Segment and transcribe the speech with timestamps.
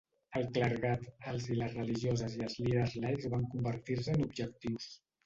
[0.37, 4.89] El clergat, els i les religioses i els líders laics van convertir-se en objectius.